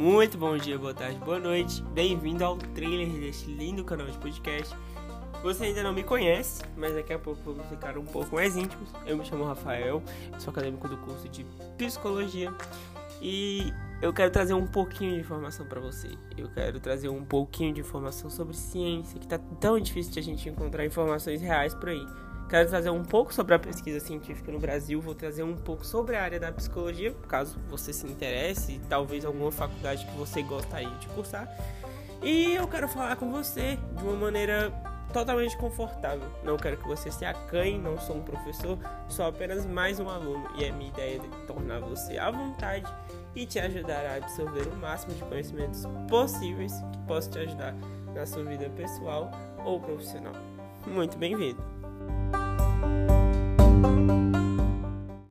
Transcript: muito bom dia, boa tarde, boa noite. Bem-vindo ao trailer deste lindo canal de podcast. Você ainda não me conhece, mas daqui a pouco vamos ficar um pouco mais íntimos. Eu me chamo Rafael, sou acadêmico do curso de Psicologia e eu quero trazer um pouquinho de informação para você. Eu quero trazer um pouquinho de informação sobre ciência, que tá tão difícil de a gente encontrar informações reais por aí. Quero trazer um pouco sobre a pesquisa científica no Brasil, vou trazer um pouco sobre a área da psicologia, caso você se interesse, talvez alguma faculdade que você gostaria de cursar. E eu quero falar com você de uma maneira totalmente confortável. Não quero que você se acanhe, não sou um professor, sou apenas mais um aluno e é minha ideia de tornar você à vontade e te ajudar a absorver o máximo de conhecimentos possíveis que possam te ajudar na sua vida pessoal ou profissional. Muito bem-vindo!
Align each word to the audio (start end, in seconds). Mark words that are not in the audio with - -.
muito 0.00 0.38
bom 0.38 0.56
dia, 0.56 0.78
boa 0.78 0.94
tarde, 0.94 1.18
boa 1.18 1.38
noite. 1.38 1.82
Bem-vindo 1.92 2.42
ao 2.42 2.56
trailer 2.56 3.06
deste 3.20 3.50
lindo 3.50 3.84
canal 3.84 4.06
de 4.06 4.16
podcast. 4.16 4.74
Você 5.42 5.64
ainda 5.64 5.82
não 5.82 5.92
me 5.92 6.02
conhece, 6.02 6.62
mas 6.74 6.94
daqui 6.94 7.12
a 7.12 7.18
pouco 7.18 7.42
vamos 7.44 7.66
ficar 7.66 7.98
um 7.98 8.04
pouco 8.06 8.34
mais 8.34 8.56
íntimos. 8.56 8.88
Eu 9.04 9.18
me 9.18 9.26
chamo 9.26 9.44
Rafael, 9.44 10.02
sou 10.38 10.52
acadêmico 10.52 10.88
do 10.88 10.96
curso 10.96 11.28
de 11.28 11.44
Psicologia 11.76 12.50
e 13.20 13.70
eu 14.00 14.10
quero 14.10 14.30
trazer 14.30 14.54
um 14.54 14.66
pouquinho 14.66 15.12
de 15.12 15.20
informação 15.20 15.66
para 15.66 15.78
você. 15.82 16.08
Eu 16.34 16.48
quero 16.48 16.80
trazer 16.80 17.10
um 17.10 17.22
pouquinho 17.22 17.74
de 17.74 17.82
informação 17.82 18.30
sobre 18.30 18.56
ciência, 18.56 19.20
que 19.20 19.28
tá 19.28 19.38
tão 19.60 19.78
difícil 19.78 20.14
de 20.14 20.18
a 20.18 20.22
gente 20.22 20.48
encontrar 20.48 20.86
informações 20.86 21.42
reais 21.42 21.74
por 21.74 21.90
aí. 21.90 22.06
Quero 22.50 22.68
trazer 22.68 22.90
um 22.90 23.04
pouco 23.04 23.32
sobre 23.32 23.54
a 23.54 23.60
pesquisa 23.60 24.04
científica 24.04 24.50
no 24.50 24.58
Brasil, 24.58 25.00
vou 25.00 25.14
trazer 25.14 25.44
um 25.44 25.56
pouco 25.56 25.86
sobre 25.86 26.16
a 26.16 26.22
área 26.24 26.40
da 26.40 26.50
psicologia, 26.50 27.14
caso 27.28 27.56
você 27.70 27.92
se 27.92 28.04
interesse, 28.04 28.80
talvez 28.88 29.24
alguma 29.24 29.52
faculdade 29.52 30.04
que 30.04 30.18
você 30.18 30.42
gostaria 30.42 30.90
de 30.96 31.06
cursar. 31.10 31.48
E 32.20 32.54
eu 32.56 32.66
quero 32.66 32.88
falar 32.88 33.14
com 33.14 33.30
você 33.30 33.78
de 33.96 34.02
uma 34.02 34.16
maneira 34.16 34.72
totalmente 35.12 35.56
confortável. 35.58 36.28
Não 36.42 36.56
quero 36.56 36.76
que 36.76 36.88
você 36.88 37.08
se 37.12 37.24
acanhe, 37.24 37.78
não 37.78 37.96
sou 38.00 38.16
um 38.16 38.22
professor, 38.22 38.76
sou 39.08 39.26
apenas 39.26 39.64
mais 39.64 40.00
um 40.00 40.10
aluno 40.10 40.50
e 40.58 40.64
é 40.64 40.72
minha 40.72 40.90
ideia 40.90 41.20
de 41.20 41.28
tornar 41.46 41.78
você 41.78 42.18
à 42.18 42.32
vontade 42.32 42.92
e 43.32 43.46
te 43.46 43.60
ajudar 43.60 44.04
a 44.04 44.16
absorver 44.16 44.66
o 44.66 44.76
máximo 44.76 45.14
de 45.14 45.22
conhecimentos 45.22 45.84
possíveis 46.08 46.72
que 46.92 46.98
possam 47.06 47.30
te 47.30 47.38
ajudar 47.38 47.76
na 48.12 48.26
sua 48.26 48.42
vida 48.42 48.68
pessoal 48.70 49.30
ou 49.64 49.78
profissional. 49.78 50.34
Muito 50.84 51.16
bem-vindo! 51.16 51.79